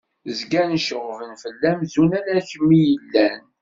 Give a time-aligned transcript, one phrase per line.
[0.37, 3.41] Zgan ceɣben fell-am zun ala kemm i yellan!